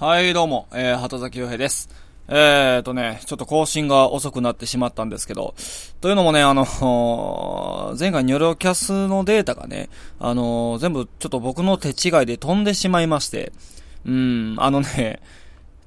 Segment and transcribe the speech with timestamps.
[0.00, 1.88] はい、どうも、えー、畑崎洋平です。
[2.28, 5.56] えーとね、ちょっと更新が遅くなってしまったんですけど、
[6.00, 9.88] というのもね、あの、 前回ニョロキャスのデータがね、
[10.20, 13.52] あの、全部ちょっと僕の手違いで飛んでしまいまして、
[14.06, 15.20] うん、あのね、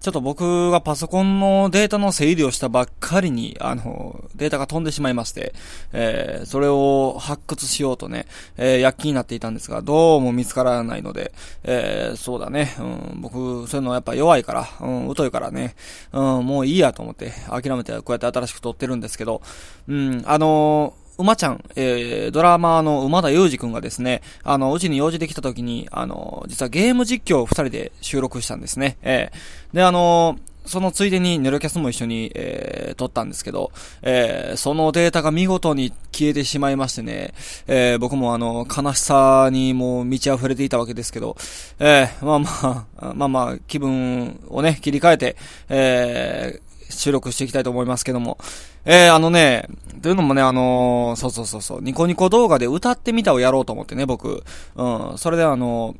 [0.01, 5.53] ちょっと僕がパソコンのデータの整理をしたばっかりに、あの、データが飛んでしまいまして、
[5.93, 8.25] えー、それを発掘しようとね、
[8.57, 11.31] えー、躍起になっていたんですが、どうも見つからないので、
[11.63, 15.75] えー、そうだね、うん、僕、そういうのはやっぱ弱いから、うん、疎いからね、
[16.13, 19.43] うん、もういいやと思って、諦めてこうやって新しく撮ってるんですけど、
[19.87, 28.97] うん、あのー馬ちゃん、えー、ドラマーの馬田祐二くんがですね、あの、うちに用事できた時に、あの、実はゲーム実況を二人で収録したんですね。
[29.01, 33.71] えー、で、あのそのついでにネロキャスも一緒に、えー、撮ったんですけど、
[34.03, 37.33] えー、そのデータが見事に消えてしまいましてね、
[37.67, 41.35] えー、僕もあの、悲しさにもう満ち溢れていたわけですけど、
[41.79, 45.35] えー、まあまあ、まあまあ、気分をね、切り替えて、
[45.69, 48.37] えー、収録していきたいと思いますけども。
[48.85, 49.67] えー、あのね、
[50.01, 54.43] というのもね、あのー、そうそうそうそう、ニコニコ動画で歌ってみたをやろうと思ってね、僕。
[54.75, 55.95] うん、それであの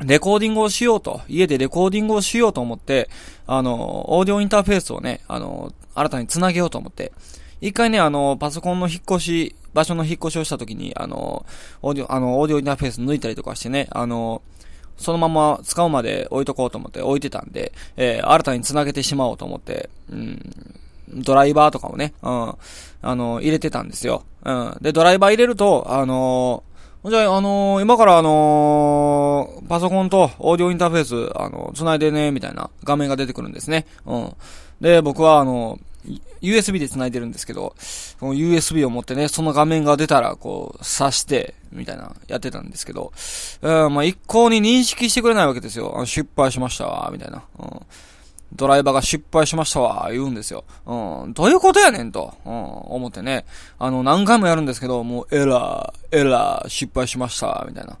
[0.00, 3.08] ー、レコーディングをしようと、家でレコーディングをしようと思って、
[3.46, 7.12] あの、オーディオインターフェースをね、あの新たに繋げようと思って、
[7.60, 11.46] 一回ね、あの、パソコンの引っ越し、場所の引っ越しをした時に、あの、
[11.82, 14.42] オーディオ、あの、オーディオインターフェース抜いたりとかしてね、あの、
[14.96, 20.40] そのまま使うまで置いとこうと思って置いてたんで、えー、新たに繋げてしまおうと思って、うん、
[21.14, 22.54] ドライバーとかをね、うん、
[23.02, 24.24] あの、入れてたんですよ。
[24.44, 24.76] うん。
[24.80, 33.86] で、ドライバー入れると、あのー、じゃあ、あのー、今からあのー、パソコンとオーディオインターフェース、あの、繋いでね、みたいな画面が出てくるんですね。
[34.06, 34.32] うん。
[34.80, 35.78] で、僕はあの、
[36.42, 37.74] USB で繋いでるんですけど、
[38.20, 43.12] この USB を持ってね、その画面が出たら、こう、挿して、みたいな、やってたんですけど、
[43.62, 45.98] うん、まあ、一向に認識してくれないわけですよ。
[45.98, 47.42] あ失敗しましたわ、みたいな。
[47.58, 47.80] うん。
[48.54, 50.64] ドライバーが失敗しましたわ、言うんですよ。
[50.86, 51.32] うん。
[51.32, 53.46] どういうことやねんと、うん、思ってね。
[53.78, 57.98] あの、何回もやるんですけど、もう、エラー、エラー、失敗しました、みたいな。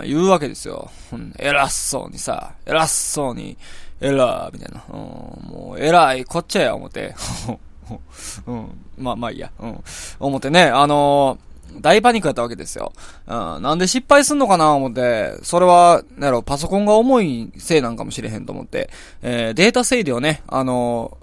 [0.00, 0.90] うん、言うわけですよ。
[1.12, 3.56] うん、偉そうにさ、偉そうに、
[4.02, 4.82] エラー、みたいな。
[4.88, 7.14] うん、もう、偉い、こっちゃや、思って。
[8.46, 9.50] うん、まあ、まあいいや。
[9.58, 9.84] うん。
[10.18, 12.92] 思ってね、あのー大パニックやったわけですよ。
[13.26, 13.62] うん。
[13.62, 18.90] なんで失敗すんのかな思って、それは、なんやろ、パソコンが重いせいなんかもしれへんと思って、
[19.22, 21.16] えー、データ整理をね、あの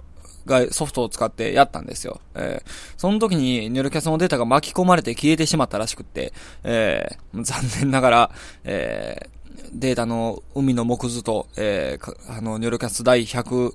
[0.46, 2.20] ー、が、ソフトを使ってやったんですよ。
[2.34, 6.32] えー、その時に、ニュルキャスのデータが巻き込まれて消えてしまったらしくって、
[6.64, 8.30] えー、残念ながら、
[8.64, 9.39] えー、
[9.72, 13.74] データの海の木図と、えー、あの、ニョルキャス第100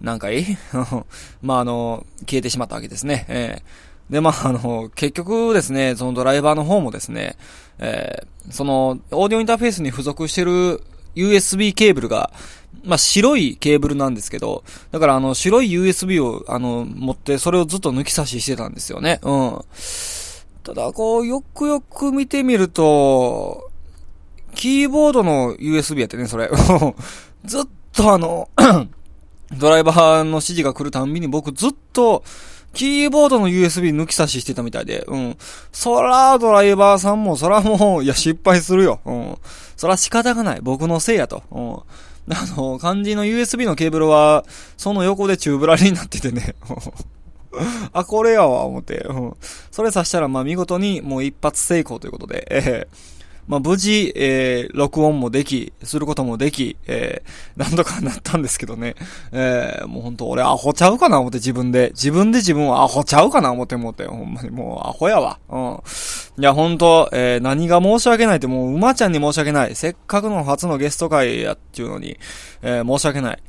[0.00, 0.58] 何回
[1.42, 3.26] まあ、あの、消えてしまったわけですね。
[3.28, 7.36] えー、で、まあ、あの、結局ですね、そのドライバーの方もですね、
[7.78, 10.82] えー、その、オーディオインターフェースに付属してる
[11.14, 12.32] USB ケーブルが、
[12.84, 19.20] まあ、白いケーブルなんですけど、だからあの、白い USB を、あの、持って、それをずっと抜き差ししてたんですよね。
[19.22, 19.60] うん。
[20.62, 23.70] ただ、こう、よくよく見てみると、
[24.54, 26.48] キーボードの USB やってね、それ。
[27.44, 28.48] ずっとあの
[29.52, 32.24] ドライバーの指示が来るたんびに僕ずっと、
[32.74, 35.36] キーボードの USB 抜き差ししてたみたいで、うん。
[35.72, 39.00] そら、ドライバーさんも、そらもう、いや、失敗するよ。
[39.04, 39.38] うん。
[39.76, 40.60] そら仕方がない。
[40.60, 41.44] 僕のせいやと。
[41.52, 41.74] うん。
[42.34, 44.44] あの、漢字の USB のケーブルは、
[44.76, 46.56] その横でチューブラリになっててね。
[47.92, 48.98] あ、これやわ、思って。
[49.08, 49.36] うん。
[49.70, 53.14] それさしたら、まあ、見事に、もう一発成功ということで、えー
[53.46, 58.94] まあ、無事、えー、録音もでき、することもでき、えー、なんとかなったんですけどね。
[59.32, 61.90] えー、もうほんと俺アホちゃうかな思って自分で。
[61.90, 64.06] 自分で自分はアホちゃうかな思って思って。
[64.06, 65.38] ほんまにもうアホやわ。
[65.48, 65.80] うん。
[66.38, 69.74] いや、ほんと、えー、何が申し訳ないってもう馬ちゃんに申し訳ない。
[69.74, 72.18] せっかくの初のゲスト会やっていうのに、
[72.62, 73.42] えー、申し訳ない。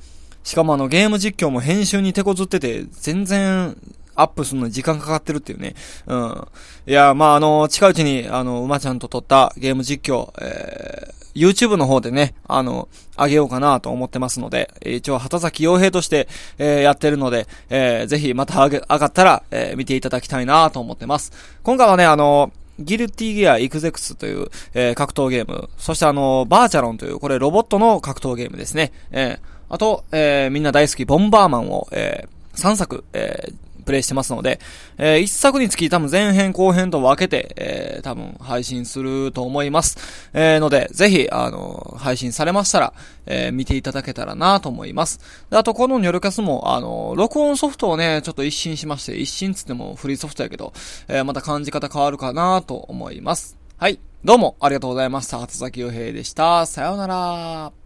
[0.44, 3.75] しかもあの、ゲーム実況も編集に手こずってて、全然、
[4.16, 5.76] アップするのに時間かかってるっていうね。
[6.08, 6.48] うん。
[6.88, 12.88] いや、まあ、あの、近いうちに、あの、馬ちゃんと撮ったゲーム実況、えー、YouTube の方でね、あの、
[13.18, 21.31] あげようかなと思ってますので、一応、畑崎洋平として、えー、やってるので、えー、ぜひまた上げ、上がったら、えー、見ていただきたいなと思ってます。
[21.63, 28.92] 今回はね、あの、ギルティギアイクゼクスという、えー、格闘ゲーム、そしてあの、バーチャロンという、これロボットの格闘ゲームですね。
[29.12, 29.39] えー、
[29.69, 33.54] あと、えー、みんな大好きボンバーマンを、えー、3作、えー、
[33.86, 34.60] プレイしてますので、
[34.98, 39.98] えー、一作につき多分前編後編と分けて、えー、多分配信すると思います。
[40.34, 42.94] えー、ので、ぜひ、あの、配信されましたら、
[43.26, 45.20] えー、見ていただけたらなと思います。
[45.50, 50.74] で、あと、このニョルキャスも、あの、録音ソフトをね、ちょっと一新しまして、一新つってもフリーソフトやけど、
[51.08, 53.58] えー、また感じ方変わるかなと思います。
[53.78, 54.00] はい。
[54.24, 55.40] どうもありがとうございました。
[55.40, 56.66] 初崎洋平でした。
[56.66, 57.85] さようなら。